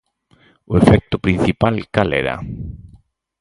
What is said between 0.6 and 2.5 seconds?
O efecto principal cal era?